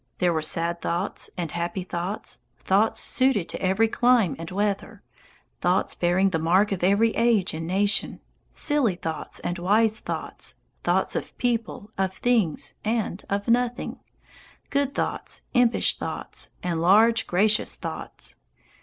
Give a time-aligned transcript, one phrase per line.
[0.17, 5.03] There were sad thoughts and happy thoughts, thoughts suited to every clime and weather,
[5.59, 8.19] thoughts bearing the mark of every age and nation,
[8.49, 13.99] silly thoughts and wise thoughts, thoughts of people, of things, and of nothing,
[14.71, 18.37] good thoughts, impish thoughts, and large, gracious thoughts.